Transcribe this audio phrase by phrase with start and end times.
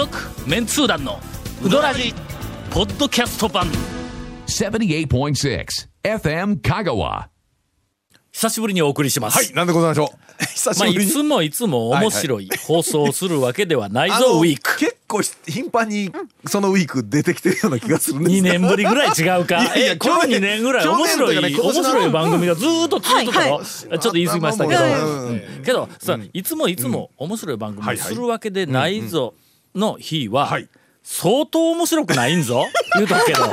[0.00, 0.16] 続
[0.48, 1.20] メンツー団の
[1.62, 2.14] ウドラジ
[2.70, 3.66] ポッドキャスト版。
[4.46, 5.66] 78.6
[6.02, 7.26] FM Kagawa.
[8.32, 10.44] 久しぶりにお送りします、はい、なんでございましょう？
[10.54, 11.10] 久しまあ、ぶりに。
[11.10, 14.78] いつもいつも面白い放送をするわけではないぞ、 あのウィーク。
[14.78, 16.10] 結構し頻繁に
[16.46, 19.62] そのウィーク出てきてるような気がするんです2年ぶりぐらい違うか？
[19.62, 24.86] いやいやえこの去年2年ぐらい去面白い、年というかね今年面の白い番組がずーっと続いてたろ、はいちょっと言い過ぎましたけど、う
[25.34, 29.34] んけどさ、いつもいつも面白い番組をするわけでないぞ
[29.74, 30.68] の日は、はい
[31.02, 32.66] 相当面白くないんぞ？
[32.94, 33.52] 言うとくけどの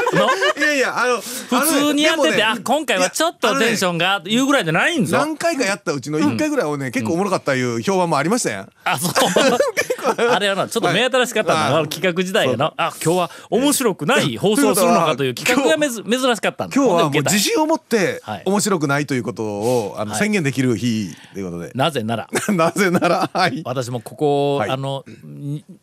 [0.58, 5.18] いやいや、あの、普通にやってて、あ今回はちょっとテンションがいうぐらいじゃないんぞ。
[5.18, 8.70] 何回かやったうちの1回ぐらいはね、結構おもろかったいう評判もありましたやん。
[8.84, 9.12] あ、そう。
[10.34, 12.74] あれはな、ちょっと目新しかったんだはいな、企画時代やな。
[12.78, 16.66] あ、今日は面白くない放送をするのかという企画がめず珍しかった。
[16.66, 21.78] 今日はもう自信を持ってはい面白くないということをあのはい宣言できる日ということでた。
[21.78, 23.62] なぜなら、 なぜなら、はい。
[23.66, 25.04] 私もここ、はいあの、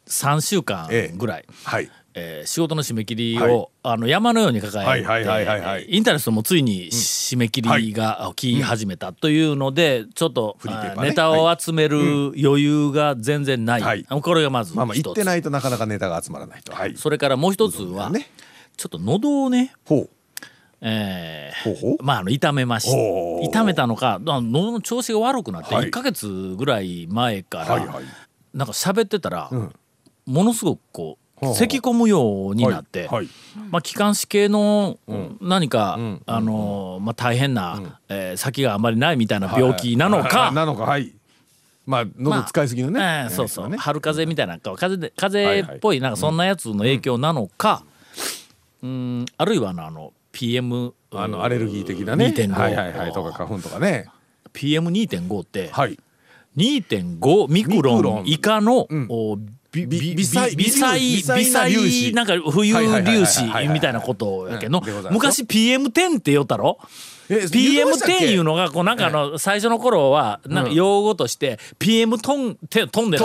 [0.08, 1.44] 3週間ええぐらい。
[1.64, 1.90] はい。
[2.14, 3.48] えー仕事の締め切りを、は
[3.92, 3.94] い。
[3.94, 5.86] あの山のように抱えて、はいはいはいはいはい。
[5.88, 10.72] インターネットもついに締め切りが起き始めたというので、ちょっと、ね。
[10.72, 11.98] あネタを集める
[12.40, 14.04] 余裕が全然ない、はい。
[14.04, 16.72] これがまず一つ、まあまあ、行ってないとなかなかネタが集まらないと。
[16.72, 16.96] はい。
[16.96, 18.28] それからもう一つは、ね。
[18.76, 20.10] ちょっと喉をね、ほう。
[20.80, 22.04] えーほうほう。
[22.04, 23.44] まああの痛めましほう。
[23.44, 25.88] 痛めたのかあ喉の調子が悪くなってはい。
[25.88, 28.04] 1ヶ月ぐらい前から、はいはい。
[28.52, 29.72] なんか喋ってたら、ん。
[30.26, 33.28] ものすごくこう咳き込むようになって、はい。
[33.70, 34.98] まあ、気管支系の
[35.40, 41.12] 何か、んあのまあ、大変な、えー先があまりないみたいな病気なのはいか、なのか、はい。
[41.86, 43.24] まあ、喉使いすぎのね。
[43.24, 47.84] ええそうそう、ね春風邪みたいな風邪で風邪っぽいなんかそんなやつの影響なのか、
[48.82, 52.26] うん、あるいはあのあの PM あの、アレルギー的なね。
[52.26, 53.12] 2.5はいはいはい。
[53.12, 54.08] とか花粉とかね。
[54.52, 55.98] PM2.5 ってはい。
[56.56, 60.94] 2.5ミクロンン以下の、んおびびび微細微細
[61.36, 64.80] 微細微なんか浮遊粒はい子みたいなことやけど
[65.10, 66.78] 昔 PM10 って言ったろ
[67.28, 68.32] PM10 け？
[68.32, 73.24] いうのがこうなんかあの最初の頃はなんか用語として PM トンて飛んでる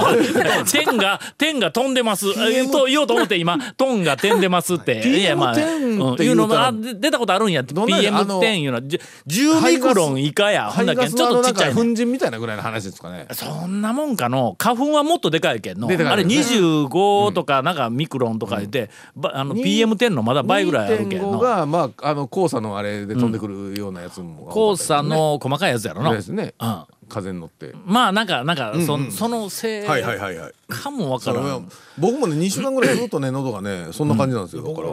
[0.72, 2.28] 点が点が飛んでます。
[2.38, 5.00] えと言おうと思って今トンが点でますって。
[5.08, 5.24] い。
[5.24, 7.74] やまあ PM10 っていうのが出たことあるんやって。
[7.74, 8.82] どんなんやあの PM10 いうのは。
[8.84, 11.10] じゅ10ミクロン以下やほんだけ。
[11.10, 11.76] ちょっとちっちゃいね。
[11.76, 13.28] 粉塵みたいなぐらいの話ですかね。
[13.34, 15.88] そんなもんかの花粉はもっとでかいけんの。
[15.88, 16.04] あれで
[16.44, 18.90] すね25とかなんかミクロンとか言っ
[19.34, 21.40] あの PM10 のまだ倍ぐらいあるけん2.5の。
[21.40, 26.54] がまああの黄砂のあれで飛んでくるようなやつも黄砂の細かいやつやろな、ですね。
[26.60, 27.74] うん、風に乗って。
[27.86, 29.12] まあなんかなんかそ,、うんうん。
[29.12, 30.54] そのせいはいはいはいはい。
[30.70, 31.70] かもわからん。
[31.98, 34.64] 僕もね2週間ぐらいずっとね喉がねそんな感じなんですよ。
[34.64, 34.90] だから。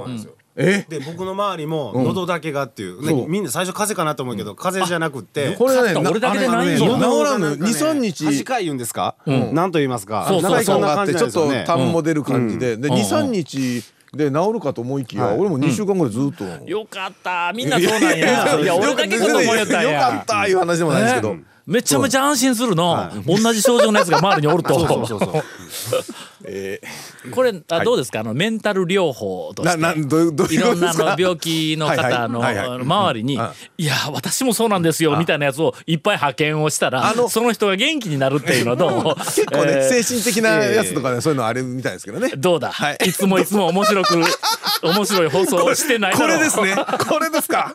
[0.58, 0.86] え？
[0.88, 3.28] で僕の周りも喉だけがっていう、ねそう。
[3.28, 5.54] みんな最初風邪かなと思うけど、風邪じゃなくって。
[5.56, 8.24] これがね俺だけでないあぞのね治らんのよなんかね23日。
[8.24, 9.54] 端かい言うんですか、ん。
[9.54, 10.24] なんと言いますか？
[10.26, 12.78] そうそうなんかそんながあってちょっと痰も出る感じで。
[12.78, 12.94] でうん。
[12.94, 13.84] 23日
[14.16, 15.38] で治るかと思いきやはい。
[15.38, 16.44] 俺も2週間ぐらいずっと。
[16.69, 17.53] よかった。
[17.54, 18.60] みんなそうなんや。
[18.60, 20.49] いや俺だけかと思いよったんよかやった。
[20.49, 21.34] いう話でもないですけど。
[21.34, 25.43] ねめちゃめちゃ安心するの、同じ症状のやつが周りにおると。
[26.49, 26.81] え
[27.32, 28.21] これあどうですか？
[28.21, 30.55] あのメンタル療法として。
[30.55, 42.31] いろんなあの病気の方の周りにうん「いや私もそうなんですよ」みたいなやつをいっぱい派遣をしたらその人が元気になるっていうのはどう結構ねえー精神的なやつとかねそういうのあるみたいですけどね。
[42.37, 42.72] どうだ、
[43.05, 44.15] い、つもいつも面白く
[44.84, 46.76] 面白い放送をしてないこれですね。
[47.09, 47.75] これですか？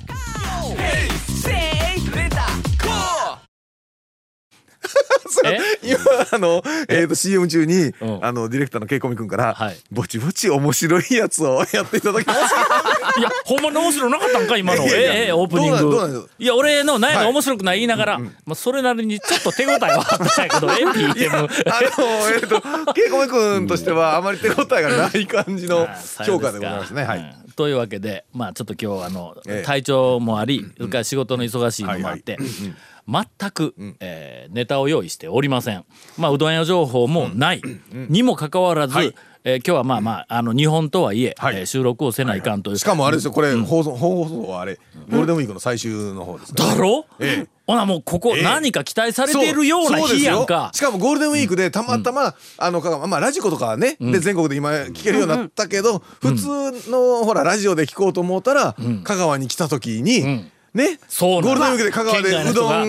[5.83, 5.97] 今
[6.31, 7.05] あの、え？
[7.05, 7.93] ー、と CM 中に、ん。
[8.21, 9.77] あのディレクターのケイコミ君から、はい。
[9.91, 12.39] ぼちぼち面白いやつをやっていただきます。
[13.19, 14.83] いやほんまに面白なかったんか今の。
[14.85, 16.29] ええオープニング。
[16.37, 17.27] いや俺の何やはい。
[17.29, 21.49] 面白くない言いながら、まあ、それなりにちょっと手応えはあったんやけど え PM あの
[22.33, 22.61] えっ、と
[22.93, 25.87] ケイコミ君としてはあまり手応えがない感じの
[26.25, 27.03] 評価でございますね。
[27.03, 27.51] はい、うん。
[27.55, 29.65] というわけでまあちょっと今日あの、ええ。
[29.65, 32.37] 体調もありそれから仕事の忙しいのもあって、
[33.11, 35.85] 全く、えーネタを用意しておりません。
[36.17, 37.61] まあうどん屋情報もない、
[37.91, 39.13] にもかかわらず、はい。
[39.43, 41.57] えー今日はまあまああの日本とはいえ、はい。
[41.57, 44.79] えー収録をせないかんという、しかもあれですよこれ放送本放送はあれ
[45.09, 47.47] ゴールデンウィークの最終の方ですからだろ、ええ。
[47.67, 48.43] ほなもうここええ。
[48.43, 50.71] 何か期待されているような日やんか。
[50.73, 50.89] そうですよ。
[50.89, 60.99] しかもゴールデンウィークでたまたま、あのかまあラジコとかはね、で全国で今聞けるようになったけど、普通のほらラジオで聞こうと思ったら、香川に来た時に、ね。
[61.07, 62.83] そうゴールデンウィークで香川でうどんあ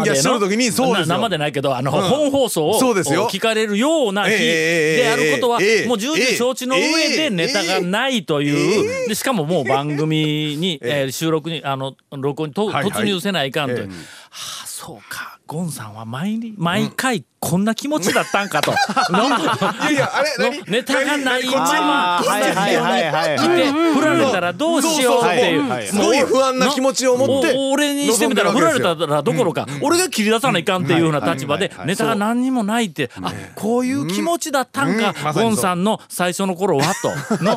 [0.00, 3.28] んぎゃしとる時にそう生でないけどあの、本放送をそうですよ。
[3.30, 13.90] 聞かれるような日ええであることは、ええもう重々承知の上でネタがないという、でしかももう番組に、えー収録にあの録音にと、突入せないかんという、
[14.30, 18.70] あそうかゴンさんは毎日毎回こんな気持ちだったんかと、
[19.10, 20.70] のいやいやあれの何？
[20.70, 25.86] ネタがないまま来て振られたらどうしようっていう。
[25.88, 30.84] すごい不安な気持ちを持ってお俺にしてみたら振られたらどころか、俺が切り出さないかん。
[30.84, 34.96] っていうような立場でネタが何にもないって、あこういう気持ちだったん。
[34.98, 35.82] か、ゴンさん。
[35.82, 37.56] の最初の頃はとの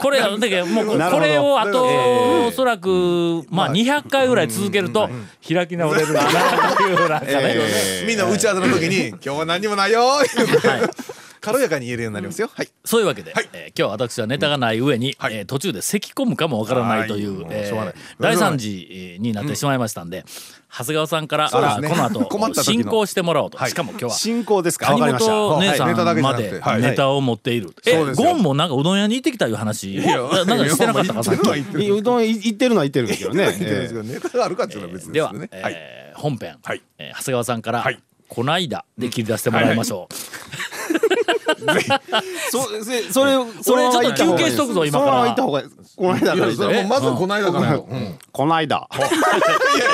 [0.00, 1.90] これだけどもうこれをあと、え
[2.44, 5.10] えおそらくまあ200回ぐらい続けると
[5.46, 6.69] 開き直れるかな
[8.06, 10.02] みんな打ち合わせの時に「今日は何にもないよ」
[11.40, 12.50] 軽やかに言えるようになりますよ。
[12.54, 12.68] はい。
[12.84, 13.48] そういうわけで、はい。
[13.54, 15.34] えー今日私はネタがない上に、はい。
[15.36, 17.52] えー途中で咳込むかもわからないという、はい。
[17.52, 20.26] えー大惨事になってしまいましたんで、
[20.70, 21.58] 長谷川さんから、こ
[22.38, 23.70] の後進行してもらおうと、はい。
[23.70, 24.92] しかも今日は進行ですか？
[24.94, 28.28] わ谷本姉さんまでネタを持っている、えそうですよ。
[28.32, 29.94] ゴンもなんかうどん屋に行ってきたいう話？
[29.94, 31.42] いやなんかしてなかったかさっき。
[31.42, 36.82] 言ってるのは言ってるうどんい行ってるのは行ってるんですけどね言ってるんですけどネタがあるかっていうのは別では、ですねはいえー本編、はい。
[36.98, 37.98] えー長谷川さんから、はい。
[38.28, 40.69] こないだで切り出してもらいましょう、そせそれ
[43.12, 44.06] そのまま行った方がいい。
[44.06, 45.68] 俺ちょっと休憩しとくぞ今から行った方がいい。
[45.96, 48.88] この間からまずこの間からようんこの間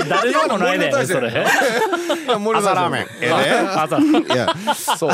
[0.09, 1.45] 誰でもないねそれ
[2.55, 5.11] 朝ラーメンえ朝いやそう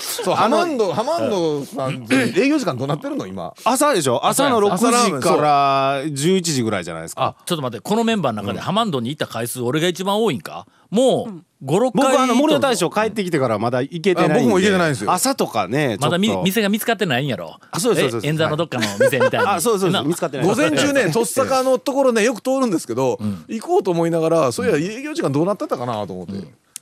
[0.00, 14.34] そうハマンドハマンドさん営業時間どうなってるの今朝でしょ朝の朝ラーメ6時から11時ぐらいじゃないですかちょっと待ってこのメンバーの中でハマンドに行った回数俺が一番多いんかもう56回僕あの森の大将将帰ってきてからまだ行けてないんで。
[14.34, 15.12] あ僕も行けてないんですよ。
[15.12, 16.42] 朝とかねまだみちょっと。
[16.44, 17.58] 店が見つかってないんやろ。
[17.70, 20.46] あそうですそうですえ演座のどっかの店みたいにあそうですそうでなす見つかってない。
[20.46, 23.18] 午前中ねとっさかのところねよく通るんですけど
[23.48, 26.32] 行こうと思いながらそういや営業時間どうなってたかなと思って。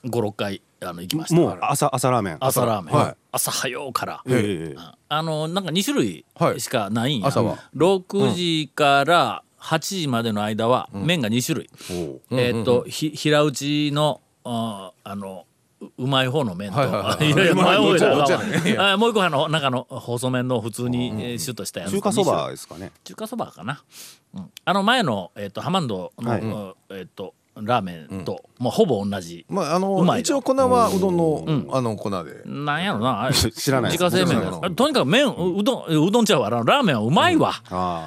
[0.05, 1.39] 56回あの行きました。
[1.39, 2.37] もう朝朝ラーメン。
[2.41, 3.15] 朝ラーメン、はい。
[3.31, 4.75] 朝早うから、ええ
[5.07, 6.59] あのなんか2種類はい。
[6.59, 7.57] しかないんや、朝は。
[7.73, 11.69] 6時から8時までの間は麺が2種類、
[12.31, 15.45] えーっと、ひ平打ちのああの
[15.81, 21.91] ううまい方の麺と、はい やいやあもう一個あの中の細麺の普通に、えーシュッとしたやつ。
[21.91, 22.91] 中華そばですかね。
[23.03, 23.83] 中華そばかな、
[24.33, 29.45] うん、あの前の、えー、とハマンドの、えー、とラーメンと、もうほぼ同じ。
[29.47, 30.05] まああうまいの。
[30.05, 32.41] の一応粉はうどんのあの粉で。
[32.45, 33.29] なんやろな。
[33.33, 36.49] 知らない自家製麺とにかく麺ううどんうどんちゃうわ。
[36.49, 37.53] ラーメンはうまいわ、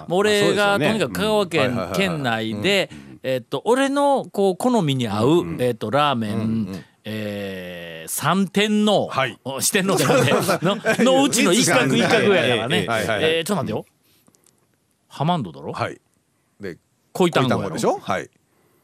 [0.09, 2.91] 俺がとにかく香川県県内で
[3.29, 9.37] えっと俺のこう好みに合うえっとラーメンえー三点のはい。
[9.45, 10.27] お四天王じゃなく
[10.61, 10.65] て
[11.05, 12.87] ののうちの一角一角やからね。
[12.89, 13.85] えーちょっと待ってよ。
[15.09, 15.73] ハマンドだろ？
[15.73, 16.01] はい。
[16.61, 16.79] で
[17.13, 17.99] 恋単語でしょ？
[17.99, 18.31] はい。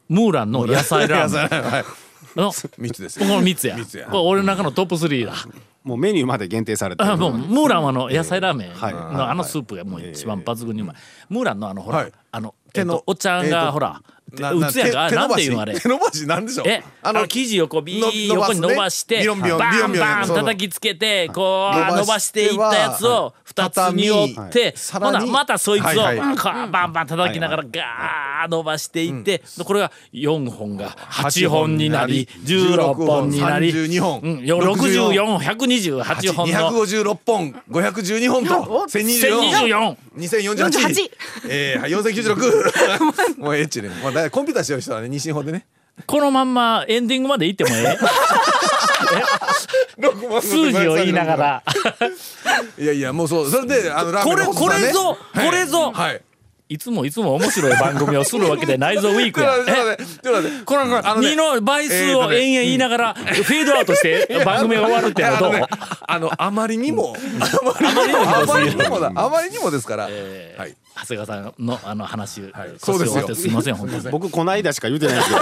[0.09, 1.61] ムーランの野菜ラーメン。
[1.63, 1.85] はい
[2.35, 3.75] の三つですこの3つや。
[3.77, 4.07] 三つや。
[4.07, 5.33] これ俺の中のトップ3だ。
[5.83, 7.09] もうメニューまで限定されてる。
[7.11, 8.93] あもうムーランはあの野菜ラーメンはい。
[8.93, 10.95] のあのスープがもう一番抜群にうまい。
[11.29, 12.11] ムーランのあのほらはい。
[12.31, 12.55] あの
[13.05, 14.01] おっちゃんえっとがほら
[14.33, 15.11] な打つやんか。
[15.11, 15.79] なんていうのあれ？
[15.79, 16.67] 手伸ばしなんでしょう？
[16.67, 26.17] えあの生地をこうビのー横に伸ばしてビヨンビヨンバンバン叩きつけてこう伸ばしては伸ばしていったやつを二つに折ってほなまたそいつをこうはい。
[26.17, 26.31] は
[26.65, 34.19] いバンバン叩きながらガー伸ばしていってでこれが4本が8本になり16本になり32本。
[34.21, 36.71] うん64128本の。
[36.71, 37.51] 256本。
[37.71, 38.53] 512本と。
[38.89, 41.11] 1024 1024 2048
[41.49, 44.09] えーはい4096 もうエッチねも。
[44.09, 45.65] うコンピューターしてる人はね西日本でね。
[46.07, 47.97] このまんまエンディングまで行ってもえ
[50.37, 50.41] え？
[50.41, 51.63] 数字を言いながら。
[52.79, 53.49] いやいやもうそう。
[53.51, 55.91] それであのラーメこれこれぞこれぞ。
[55.91, 56.21] はい。
[56.69, 59.51] いつもいつも面白い番組をするわけでないぞウィークや。
[60.65, 65.67] このあのね2の倍数を延々言いながらフェードアウトして番組が終わるっていうのはどう？
[66.07, 72.73] あのねあまりにもあまりにもあまりにもですからえーはい長谷川さんのあの話、はい。
[72.77, 73.35] そうですよ。
[73.35, 74.09] すみません本当に。
[74.11, 75.41] 僕こないだしか言うてないですけど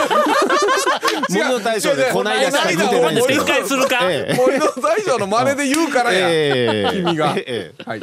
[1.29, 3.45] 森の大将でこないだしか言うてないんですけど。
[3.45, 4.35] 展開するか、ええ。
[4.35, 6.89] 森の大将の真似で言うからやええ。
[6.91, 7.33] 君が。
[7.37, 7.83] ええ。
[7.85, 8.01] はい。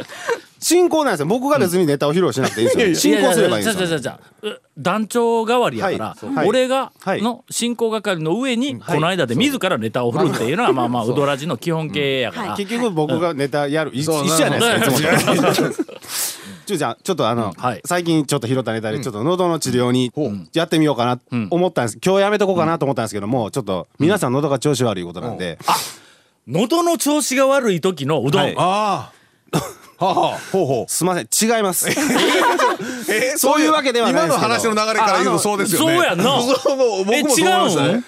[0.60, 1.26] 進行なんですよ。
[1.26, 3.14] 僕が別にネタを披露しなくていいんですよ。
[3.16, 3.82] 進行すればいいんですよ。
[3.84, 6.34] やややじゃじゃじゃじゃう団長代わりやから、はい。
[6.34, 7.22] はい俺がはい。
[7.22, 14.90] の進行係の上にこの間で自らネタを振るっていうのはまあまあウドラジの基本形やから、結局僕がネタやる一緒じゃないで
[15.72, 15.94] すか
[16.68, 17.80] ちゅうちゃんちょっとあの、はい。
[17.86, 20.12] 最近ちょっと拾ったネタでちょっと喉の治療に
[20.52, 21.18] やってみようかな
[21.50, 21.98] 思ったんです。
[22.04, 25.58] 今日やめとこうかなと思ったんですけどもちょっと皆さん喉が調子悪いことなんで、
[26.46, 28.54] 喉の調子が悪い時のうどん、はい。
[28.58, 29.12] あ
[29.52, 29.58] あ。
[30.04, 30.92] はあはあほうほう。
[30.92, 31.56] すいません。
[31.56, 31.88] 違います。
[31.88, 35.96] えーそういうわけではない今の話の流れから言うとそうですよね。
[35.96, 36.24] そうやんな。
[36.24, 38.04] 僕もえそう思いました違うね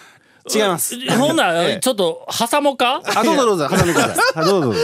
[0.53, 0.95] 違います。
[1.19, 1.79] ほんならええ。
[1.81, 3.03] ちょっと挟もうか？
[3.05, 4.17] あどうぞどうぞ挟んでください。
[4.39, 4.81] はいどうぞ。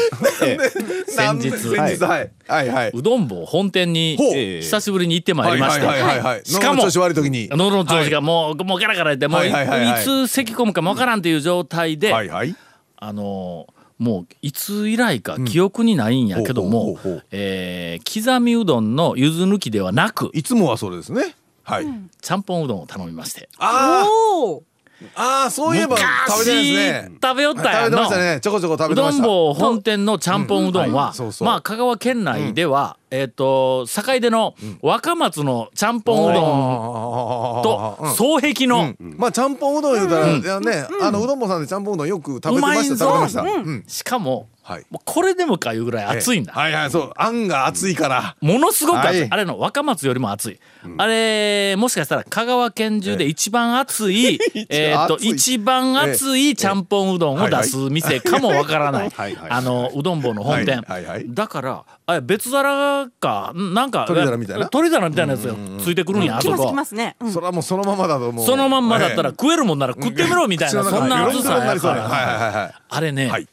[1.09, 1.51] 先日。
[1.51, 2.31] 先日はい。
[2.47, 2.69] はい。
[2.69, 4.17] はいうどん坊本店に
[4.63, 6.75] 久しぶりに行ってまいりまして、はいはいはいはいしかも。
[6.75, 7.49] 喉の調子悪い時に。
[7.51, 10.05] 喉の調子がもう,、もうガラガラいってもうい,、はいはいはいはい。
[10.05, 12.55] つ咳込むかもわからんっていう状態で、はいはい。
[12.97, 16.99] あのーもういつ以来か記憶にないんやけども、
[17.31, 21.35] えー刻みうどんのゆず抜きではなくいつもはそうですね。
[21.63, 21.87] はい。
[22.21, 23.49] ちゃんぽんうどんを頼みまして。
[23.59, 24.76] あおおあ
[25.15, 27.19] ああそういえば食べいですね。
[27.23, 28.41] 食べよったやんのね。
[28.41, 29.27] ちょこちょこ食べうどんてました。
[29.27, 30.93] 坊本店のちゃんぽんうどんうん。
[30.95, 38.11] はまあ香川県内では、えっ、と坂出の若松のちゃんぽんうどんとうん。
[38.11, 43.85] 双璧の、まあちゃんぽんうどん言うたら、ね、あのうどんぼさんでちゃんぽんうどんよく食べてました食べてました、うん。
[43.87, 44.87] しかもはい。
[44.91, 47.13] もうこれでもかいうぐらい熱いんだ、はいはいそう。
[47.15, 48.37] あんが熱いから。
[48.41, 49.31] ものすごく熱い、はい。
[49.31, 50.59] あれの若松よりも熱い、
[50.99, 59.13] あれもしかしたら香川県中で一番熱い、 えーっと一番熱いちゃんぽんうどんを出す店かもわからない。
[59.49, 61.17] あのうどん坊の本店、はいはい。
[61.17, 64.59] はいだからあれ別皿かんなんか鶏皿みたいな？
[64.61, 66.69] 鶏皿みたいなやつがついてくるんや、あそこ。
[66.69, 67.17] 来ますね。
[67.21, 67.33] うん。
[67.33, 68.47] それはもうそのままだともう。
[68.47, 72.75] そのまんまだったらえ食えるもんなら食ってみろみたいなそんな熱さになやからはいはいはい。
[72.89, 73.47] あれね、はい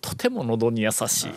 [0.00, 1.30] とても喉に優しい。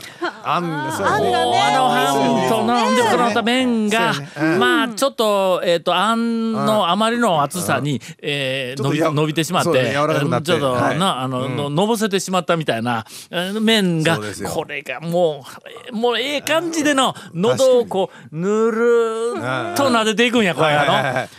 [0.44, 1.60] あんそうあんがね。
[1.60, 4.14] あのハンとなんでこのまた麺が
[4.60, 11.00] まあちょっとえっとあんのあまりの厚さにえー伸びてしまってちょっとはい。
[11.00, 14.20] なあのののぼせてしまったみたいなえー麺が
[14.54, 15.44] これがも
[15.92, 20.92] うもうええ感じでの喉をこうぬるっと撫でていくんやこれあの。
[20.94, 21.30] はいはいはいはい。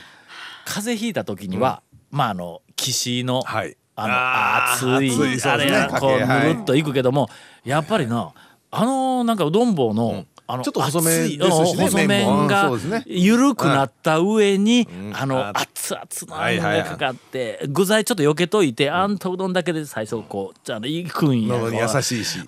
[0.64, 7.28] 風邪ひいた時にはまああの岸のはいあの熱いあれがこうぬるっといくけども
[7.64, 8.32] やっぱりな
[8.70, 12.70] あのなんかうどん棒の、あのちょっと細め熱いですしねうん細麺が
[13.04, 19.18] 緩くなった上に、あのあ熱々のあんがかかって具材ちょっと避けといてあん。
[19.18, 21.56] とうどんだけで最初こうじゃあいくんや
[21.94, 22.38] 優しいし。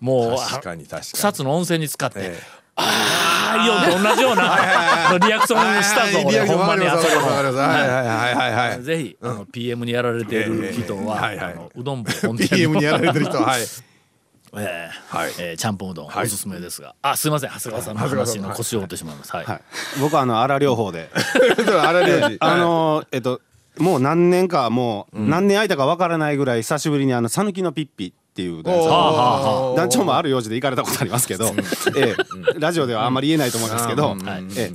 [0.00, 0.36] もう
[0.92, 2.38] 草津の温泉に使って、え
[2.76, 6.22] ああイオンと同じようなリアクションしたぞ。
[6.26, 7.84] 俺ほんまにあそこわかりますわかります。
[7.84, 8.68] はいはいはいはい。
[8.70, 8.82] はい。
[8.82, 13.62] ぜひ、あの PM にやられている人は、うどん部本店 PM にやられてる人ははい。
[13.62, 13.66] え
[14.56, 15.32] えはい。
[15.38, 16.26] えーちゃんぽんうどん、はい。
[16.26, 16.94] おすすめですが。
[17.02, 17.50] あすいません。
[17.50, 19.60] 長谷川さんの話の腰を折ってしまいますはい、はい、
[20.00, 21.10] 僕はあの荒療法で。
[21.14, 23.40] あれであのーえっと
[23.78, 31.52] もう何年かもう何年空いたかわからないぐらい久しぶりにあの讃岐のピッピっていう団長もある用事で行かれたことありますけど、
[31.96, 32.16] え
[32.56, 34.16] え、ラジオではあんまり言えないと思いますけど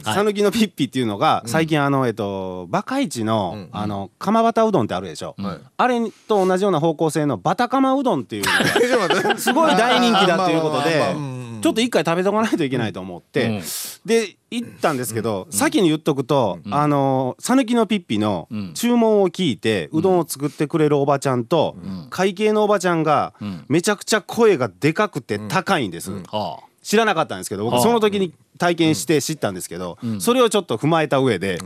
[0.05, 5.35] 讃岐のピッピっていうのが最近あのえっとバカイチのあの釜バタうどんってあるでしょ。
[5.75, 5.99] あれ
[6.29, 11.13] と同じような方向性のバタ釜うどんっていうのが すごい大人気だっていうことで
[11.61, 13.61] ちょっと一回食べとかないといけないと思って、
[14.05, 21.75] で行ったんですけど、先に言っとくと、あの讃岐のピッピの注文を聞いて、うどんを作ってくれるおばちゃんと、
[22.09, 23.33] 会計のおばちゃんが、
[23.67, 26.11] めちゃくちゃ声がでかくて高いんです。
[26.11, 27.75] は知らなかったんですけどはあ。
[27.75, 31.57] 僕その時に体験して知ったんですけど、それをちょっと踏まえた上で、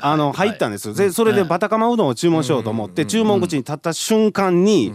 [0.00, 4.94] あの入ったんです、でそれでバタカマうどんを注文しようと思って、注文口に立った瞬間に「いら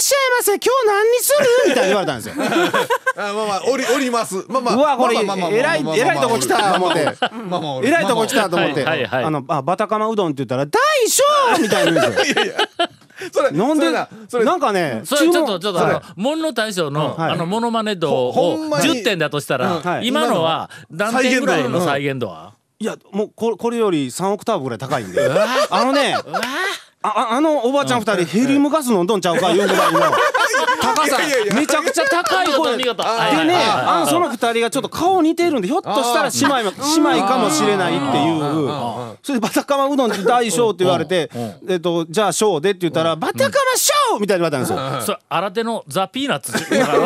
[0.00, 2.34] しゃいませ今日何にする?」みたいに言われたんですよ。
[3.16, 4.44] あまあまあ降り降ります。
[4.48, 7.00] まあまあうわこれえらいえらいとこ来た思って。
[7.84, 8.86] えらいとこ来たと思って。
[8.86, 11.22] あのあバタカマうどんって言ったら「大将!」
[11.60, 12.36] みたいに言うんですよ。
[13.32, 17.32] それなんでそれなそれなんかねそれちょっと注ちょっとあのモンの大将の、はい。
[17.32, 18.88] あのモノマネ度ほをほんまに。
[18.88, 19.82] 10点だとしたら、うん。
[19.82, 20.06] はい。
[20.06, 25.20] 今のは何点ぐらいの再現度は、いやもうここれより3オクターブぐらい高いんで。
[25.70, 26.16] あのね
[27.08, 30.00] あああのおばちゃん二人ヘリウムガス飲んどんちゃうかいうぐらいの
[30.80, 31.18] 高さ
[31.54, 32.76] めちゃくちゃ高い声。
[32.76, 39.18] でねはいあのその二人がちょっと顔似てるんでひょっとしたら姉妹も姉妹かもしれないっていう。
[39.22, 41.30] それでバタカマうどん大将って言われて
[41.68, 44.78] えっとじゃあ小でって言ったらバタカマ小みたいに言われたんですよ。
[45.02, 46.52] それ新手のザ・ピーナッツ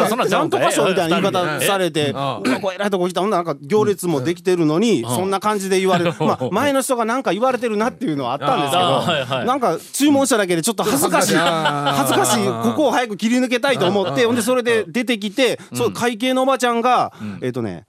[0.09, 1.21] そんなんとか賞みたいな。
[1.21, 6.15] 言い方えされて、うわ、これ偉いとこ来た、ほんならなんか行列もできてるのに、そんな感じで言われる。
[6.21, 17.85] まあ、前の人がなんか言われてるなっていうのはあったんですあーはいはいけど、なんか注文しただけでちょっと恥ずかしい、恥ずかしい、ここを早く切り抜けたいと思って、ほんでそれで出てきて、そう、会計のおばちゃんが、えっとね、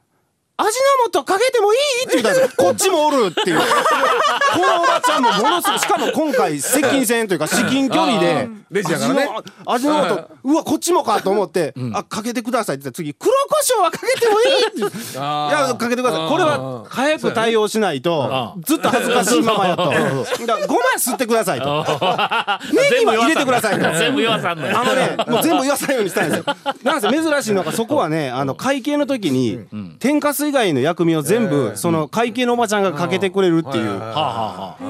[0.55, 2.07] 味の素かけてもいい？
[2.07, 2.65] って言ったんですよ。
[2.65, 3.59] こっちもおるっていう。
[4.53, 9.29] このおばちゃんもものすごい、しかも今回接近戦というか至近距離で、レジやからね
[9.65, 14.77] 味の素、うわ、こっちもかと思って、あ、かけてくださいって言ったら次、黒胡椒はかけてもいいって。
[15.17, 16.29] いや、かけてください。
[16.29, 19.85] これは早く対応しないと、ずっと恥ずかしいままやと。
[19.85, 21.83] だからごま吸ってくださいと。
[22.73, 23.97] ネギは入れてくださいと。
[23.97, 26.45] 全部言わさんのよあのね、もう全部言わさんようにしたんですよ。
[26.83, 29.59] なんせ珍しいのが、そこはね、あの会計の時に、
[29.99, 34.01] 天かす以外の薬味を全部、その会計のおばちゃんがかけてくれるっていう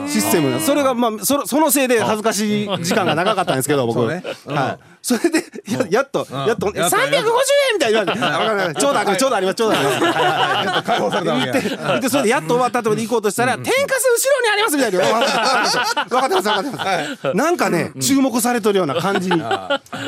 [0.08, 4.00] システムなそれがまあそのそのせいで恥ずかしい時間が長かったんですけど僕。
[4.02, 4.24] はい
[5.04, 6.90] それでややっとやっと350円
[7.74, 8.72] みたいな。
[8.72, 8.76] い。
[8.76, 9.56] ちょうどありますちょうどあります。
[9.56, 11.52] ちょうどあります解放されたわけ
[12.00, 15.00] でそれでやっと終わったところで行こうとしたら「天かす後ろにあります」みたいな
[16.08, 19.42] 分かってます分かってますなんかね注目されとるような感じに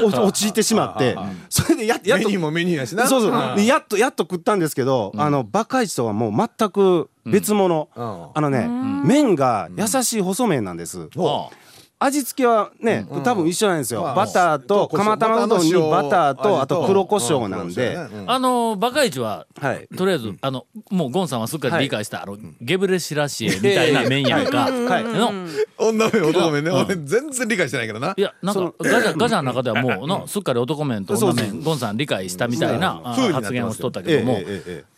[0.01, 1.17] お陥ってしまって。
[1.49, 3.05] それでややっとメニューもメニューやしな。
[3.05, 3.55] そうそう。
[3.57, 7.89] でやっとやっと食ったんですけどあのバカイチとはもう全く別物。
[7.93, 8.27] うん。
[8.33, 8.69] あのね
[9.03, 11.09] 麺が優しい細麺なんです。
[11.17, 11.64] はあ
[11.97, 14.01] 味付けはね多分一緒なんですよ。
[14.01, 17.97] バターとと釜玉うどんにバターとあと黒胡椒なんで。
[18.27, 19.87] あのバカイチははい。
[19.95, 25.31] とりあえず、あのもうゴンさんはすっかり理解した、あのゲブレシラシエみたいな麺やんか、 はいの
[25.77, 26.71] 女麺男麺ね。
[26.71, 28.13] 俺全然理解してないけどな。
[28.17, 34.94] いやなんかガジャガジャの中ではもうのすっかり男麺と女麺ゴンさん理解したみたいな発言をしとったええけども、えええ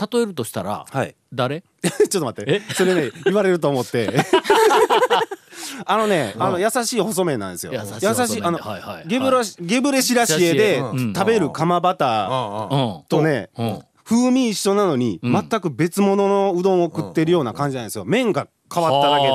[0.00, 1.14] 例えるとしたら、えはい。
[1.32, 1.62] 誰？
[1.82, 2.60] ちょっと待って。
[2.74, 4.08] それね言われると思って。
[5.84, 7.72] あのねあの優しい細麺なんですよ。
[7.72, 9.08] 優しいあのはいはい。
[9.08, 11.14] ゲブラゲブレシラシエでうん。
[11.14, 13.02] 食べる釜バターうん。
[13.08, 13.82] とねうん。
[14.04, 18.04] 風味一緒なのに全く別物のうどんを食ってるような感じなんですよ。
[18.06, 19.32] 麺が変わっただけで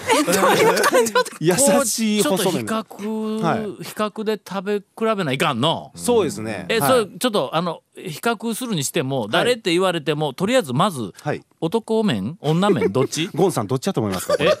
[0.00, 5.92] はあはあで誰優しいちょっと比較、はい比較で食べ比べないかんの？
[5.94, 6.66] そうですね。
[6.68, 6.90] え、はい。
[6.90, 11.42] それちょっとあの比較するにしても誰って言われても、とりあえずまず、はい。
[11.60, 13.28] 男麺女麺 どっち？
[13.34, 14.46] ゴンさんどっちだと思いますかこえ？
[14.48, 14.52] れ？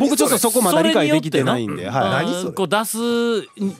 [0.00, 2.52] 僕ちょっとそこまだ理解できてないんではい。
[2.52, 2.98] こう出す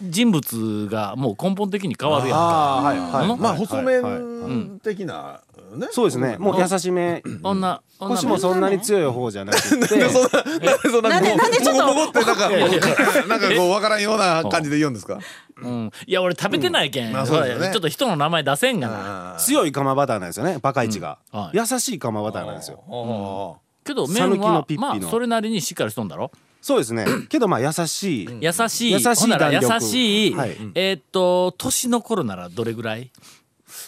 [0.02, 2.44] 人物がもう根本的に変わるやんか。
[2.44, 3.28] はいはい。
[3.28, 3.40] うん？
[3.40, 5.40] まあ細はい麺的な
[5.76, 5.88] ね。
[5.90, 6.36] そうですね。
[6.38, 7.22] もう優しめ。
[7.42, 9.96] 女女腰もそんなに強い方じゃなくて。
[9.98, 10.20] なそ
[11.00, 12.20] んななんでなんでちょっと。
[12.20, 15.18] ってなんかなんかこうわからんような感じで言うんですか
[15.62, 19.37] うん、いや俺食べてないけん、まあそうですよねちょっと人の名前出せんがな。
[19.38, 26.30] 強い釜バターなんですよねバカイチがうんはい優しい釜バターなんですよけど麺はまあそれなりにしっかりしとんだろ
[26.61, 33.11] そうですねけどまあ優しい優しい優しい優しい、はいえーっと年の頃ならどれぐらい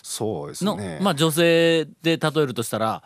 [0.02, 3.02] そうですの、ねまあ女性で例えるとしたら、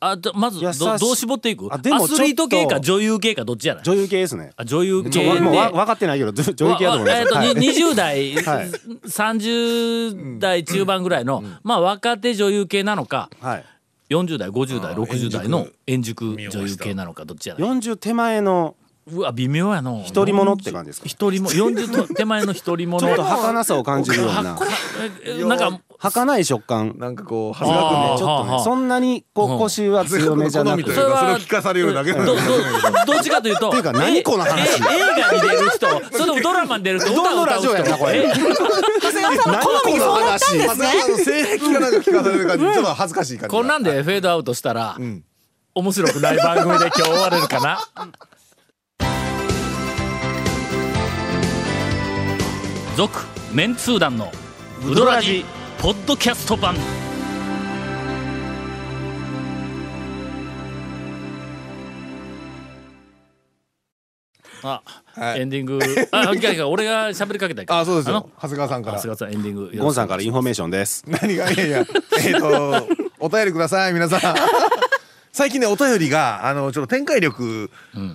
[0.00, 1.68] あどまずどどう絞っていく？
[1.70, 4.52] あでもアスリート系か女優系かどっちやない女優系ですね。
[4.56, 5.34] あ女優系。
[5.34, 7.20] でもうわ分かってないけど女女優系だと思います。
[7.20, 8.70] えーっとに20代、はい。
[8.70, 13.64] 30代中盤ぐらいの、まあ若手女優系なのかはい。
[14.10, 18.74] 40代50代60代の円熟女優系なのかどっちやない40手前の
[19.06, 20.04] うわ微妙やの。
[20.12, 21.06] 独り者って感じですか？
[21.06, 24.58] 一人も40と手前の一人者 ちょっと儚さを感じるような。
[25.24, 26.94] えなんか儚い食感。
[26.98, 28.18] なんかこうあ長谷川ー。
[28.18, 30.84] ちょっとねそんなにこうんう腰は強めじゃなくて。
[30.84, 32.42] 好みというかそれを聞かされるだけなんどだ
[33.06, 34.58] どどっちかというと ていうか何この話？
[34.58, 38.28] ええ映画に出る人それともドラマに出る人どのラジオやなこれ？
[38.32, 38.40] 人。
[38.40, 38.44] え？
[39.22, 39.54] 何この
[40.14, 40.58] 話？
[40.58, 43.56] 長谷川 の性癖がなんか聞かされる感じちょっと恥ずかしい感じ。
[43.56, 45.22] こんなんでフェードアウトしたら、ん。
[45.74, 47.78] 面白くない番組で今日終われるかな？
[53.00, 53.18] 続
[53.54, 54.30] メンツー団の
[54.86, 55.42] ウドラジ
[55.80, 56.74] ポッドキャスト版。
[64.62, 65.40] あ、はい。
[65.40, 65.78] エンディング。
[66.10, 68.18] あいやいや俺が喋りかけたいからあそうですあの？
[68.18, 68.96] よ長谷川さんから。
[68.98, 69.78] 長谷川さんエンディング。
[69.82, 71.02] ゴンさんからインフォメーションです。
[71.06, 71.50] 何が？
[71.50, 71.78] いやいや。
[72.22, 72.86] えっと
[73.18, 74.34] お便りください皆さん。
[75.32, 77.70] 最近ねお便りがあのちょっと展開力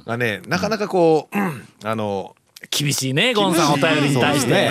[0.06, 2.36] がねなかなかこううんあの
[2.78, 4.70] 厳しいねゴンさんお便りに対して、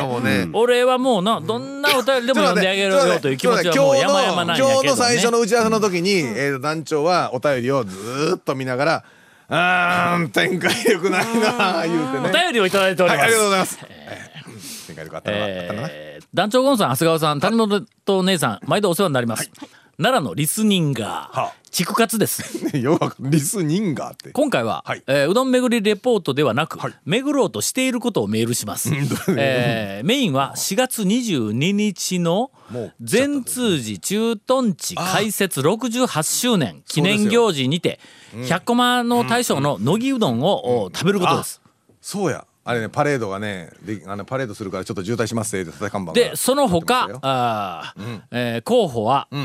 [0.52, 9.04] 俺はもうなどんなお便りでも読んであげるよという気持ちはもう山々なんやけど、ね、今日の最初の打ち合わせの時に、えーと団長はお便りをずーっと見ながら
[9.48, 12.28] 「あーん展開力ないな」言うてね。
[12.28, 13.78] お便りをいただいておりはい、ます、ありがとうございます。
[13.82, 14.86] えー。
[14.86, 15.88] 展開力あったのかあったな。
[15.90, 16.26] えー。
[16.34, 19.50] 団長ゴンさん長谷川さん谷本姉さん毎度お世話になります、
[19.98, 21.52] 奈良のリスニンガは。
[21.60, 22.64] ー畜活です。
[22.72, 24.30] ねよくリスニンガーって。
[24.30, 25.02] 今回は、はい。
[25.08, 26.94] えーうどん巡りレポートではなく、はい。
[27.04, 28.90] 巡ろうとしていることをメールします、
[29.36, 37.98] えーメインは4月22日のもう善通寺駐屯地開設68周年記念行事にて
[38.34, 41.60] 100コマの大将の乃木うどんを、お食べることです。
[42.00, 42.44] そうや。
[42.66, 46.12] あれねパレードがねであのパレードするからちょっと渋滞しますって看板が。
[46.14, 49.36] でその他あー、えー候補は、え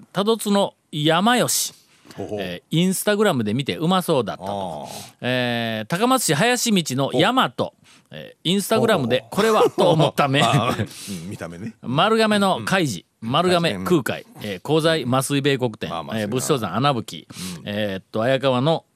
[0.00, 1.72] ー多度津の山吉、
[2.18, 4.88] えーインスタグラムで見てうまそうだったと、
[5.22, 7.72] えー高松市林道の大和、
[8.10, 10.42] えーインスタグラムでこれはと思った目。
[11.28, 11.74] 見た目ね。
[11.80, 17.28] 丸亀の海事、丸亀空海、えー、鋼材麻酔米国店、まあまあえー仏生山穴吹き、
[17.64, 18.91] えーっと綾川の、うん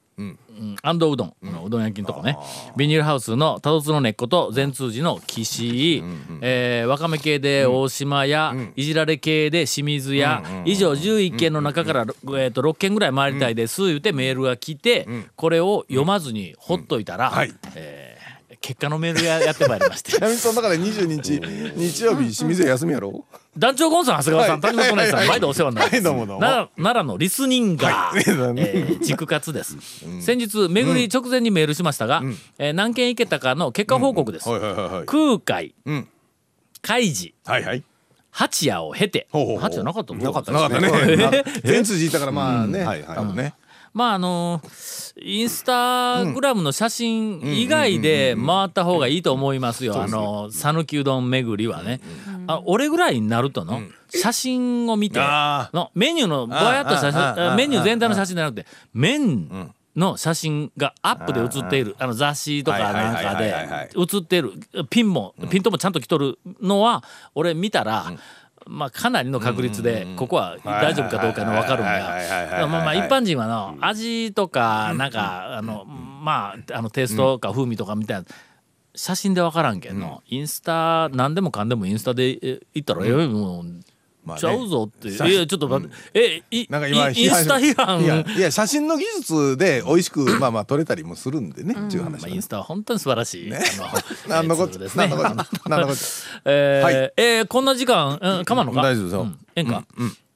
[0.82, 1.34] 安藤うどん、
[1.66, 2.38] うどん焼きのとこね。
[2.76, 6.02] ビニールハウスの多度津の根っこと善通寺の岸井、
[6.40, 13.86] えーわかめ系で大島や、いじられ系で清水屋、以上11件の中から、えーっと6件ぐらい回りたいです。
[13.86, 17.52] 言うてメールが来て、これを読まずにほっといたら、はい。
[17.74, 18.15] えー
[18.66, 20.10] 結果のメールがやってまいりまして。
[20.10, 21.40] ちなみにその中で22日
[21.76, 23.24] 日曜日清水屋休みやろ？
[23.56, 24.76] 団長ゴンさん長谷川さんはい。
[24.76, 26.02] 谷本姉さん毎度お世話になります。
[26.02, 26.38] 奈良
[26.76, 28.24] 奈良のリスニンガー、はい。
[28.58, 29.76] えー 畜活です、
[30.20, 32.22] 先日巡り直前にメールしましたが、
[32.58, 35.06] えー何件行けたかの結果報告です、はいはいはいはい。
[35.06, 36.08] 空海、うん。
[36.82, 37.84] 海事はいはい。
[38.32, 39.28] 八夜を経て。
[39.32, 40.24] 八夜なかったの？
[40.24, 41.44] なかったなかったね。
[41.64, 42.80] 全通じいたからまあね。
[42.80, 43.54] はいはい多分ね。
[43.96, 50.02] まああのーインスタグラムの写真以外で回った方がいいと思いますよ。
[50.02, 52.02] あの讃岐うどん巡りはね。
[52.46, 53.80] あ俺ぐらいになるとの
[54.10, 64.52] 写真を見てあのメニューのぼやっと写ああああメニュー全体の写真じゃなくて麺の写真がアップで写っているあの雑誌とかなんかで写っている
[64.90, 67.02] ピンもピントもちゃんと来とるのは
[67.34, 68.12] 俺見たら。
[68.66, 78.24] まあかなりの確率でここは大丈夫かどうかの分かるんだまあまあ一般人はの味とかなんかあのまああのテイストか風味とかみたいな
[78.94, 80.00] 写真で分からんけん。
[80.00, 83.64] のインスタ何でもかんでもインスタでえ行ったらえもう
[84.26, 88.02] まあねちゃうぞって、写いやちょっと待って、えいなんか今インスタ批判。
[88.02, 93.64] いやいや写真の技術で美味しく まあまあ撮れたりもするんでねっていう話まあ、インスタは本当に素晴らしい、あの
[94.28, 95.06] 何のこえーツールですね。
[95.06, 95.94] 何のこ何 のこ
[96.44, 97.12] えーはい。
[97.16, 98.82] えーこんな時間、うん、かまんのか？
[98.82, 99.20] 大丈夫ですよ。
[99.22, 99.84] うんええんか、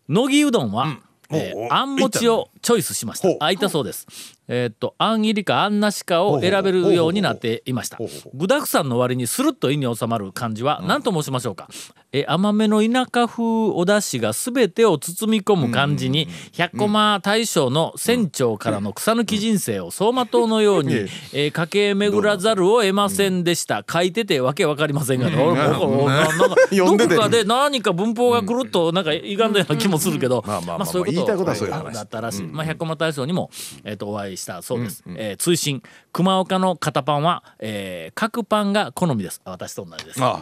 [0.09, 0.87] 乃木うどんは、
[1.31, 1.69] えーおうおう。
[1.71, 3.45] あんもちをチョイスしました。
[3.45, 4.07] あいたそうです。
[4.49, 7.99] えーっとあん入りかあんなしかを選べるようになっていました。
[8.35, 11.69] 具沢山の割にスルッと胃に収まる感じは何と申しましょうか、
[12.13, 21.09] えー甘めの田舎風お出汁が全てを包み込む感じに百コマ大将の船長からの草抜き人生を走馬灯のように、うん。
[21.33, 23.85] えー駆け巡らざるを得ませんでした。
[23.91, 31.45] 書いててわけわかりませんが、 どこかで何か文法がくるっとなんか歪んだような気もするけど、まあそういうこと
[31.93, 33.51] だったらしい、まあ、百コマ大将にも、
[33.85, 39.41] えー、とお会いしたそうです、えー追伸熊岡の型パンは、えー角パンが好みです。
[39.45, 40.21] あ私と同じです。
[40.23, 40.41] あ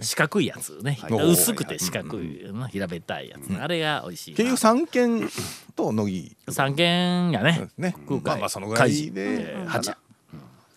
[0.00, 5.30] 四角いやつね、はい薄くて四角い、うん平べったいやつ、あれが美味しい結局三軒
[5.76, 7.68] と乃木三軒やね。
[7.78, 7.96] ね。
[8.08, 8.90] 空海まあまあそのぐらい。
[8.90, 9.56] 海で。
[9.66, 9.88] 八。
[9.88, 9.96] 夜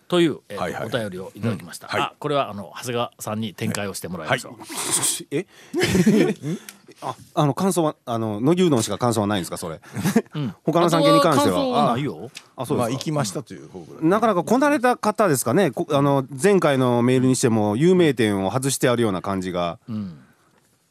[0.08, 2.00] という、えーはいはいお便りをいただきました、はい。
[2.00, 4.54] あこれはあの長谷川さんに展開をしてもらいましょう、
[5.30, 5.46] え？
[7.00, 9.80] ああの感想はあの乃木うどんしか感想はないんですかそれ、
[10.64, 11.92] 他の三件に関しては。
[11.94, 12.30] ないよ。
[12.56, 12.84] ああそうですか。
[12.84, 14.04] まあ行きましたという方ぐらい。
[14.04, 15.70] なかなかこなれた方ですかね。
[15.70, 19.78] こあの前回のメールにしても有名店を外してあるような感じが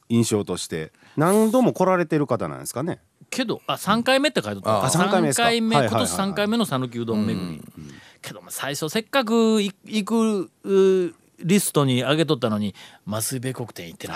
[0.10, 0.92] 印象として。
[1.18, 3.00] 何度も来られてる方なんですかね。
[3.30, 4.90] けどあ3回目って書いてああった。
[4.92, 5.44] 三回目ですか。
[5.44, 7.62] 三回目今年3回目の讃岐うどん巡り。
[8.22, 12.74] けどまあ最初せっかくい行くうリストに上げとったのに
[13.08, 14.16] 麻酔米国店行ってな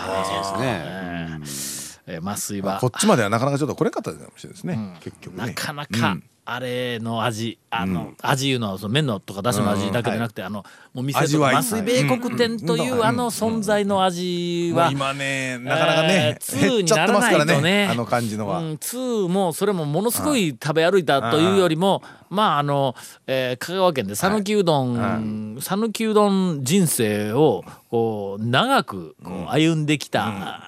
[1.39, 2.79] いですねえー麻酔は。
[2.79, 4.97] こっちまではなかなかちょっと来れんかったかもしれないですね。
[5.01, 5.47] 結局ね。
[5.47, 17.71] なかなかあれの味あの味いうのはその麺のとかだしの味だけじゃなくてあのもう店とか麻酔米国店というあの存在の味は今ねなかなかねえー減っちゃってますから2にならないとね。
[17.85, 18.59] ねあの感じのは。
[18.59, 22.95] うん、2もそれもものすごい食べ歩いたというよりもまああの、
[23.27, 30.61] えー香川県で讃岐うどん讃岐、うどん人生をこう長くこう歩んできた、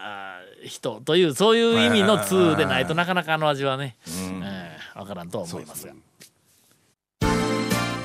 [0.65, 5.93] 人というそういう意味の2でないとなかなかあの味はね、えーわからんとは思いますが。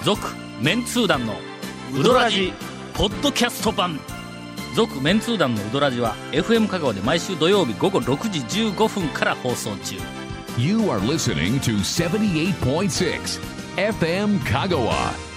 [0.05, 0.27] 続
[0.63, 1.35] メンツー団の
[1.95, 2.53] ウドラジ
[2.95, 4.01] ポッドキャスト版。
[4.75, 8.41] 続メンツー団のウドラジは FM 香川で毎週土曜日午後6時
[8.71, 9.97] 15分から放送中。
[10.57, 13.41] You are listening to 78.6
[13.77, 15.28] FM Kagawa.